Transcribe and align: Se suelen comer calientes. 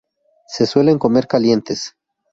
Se 0.47 0.65
suelen 0.65 0.97
comer 0.97 1.27
calientes. 1.27 1.95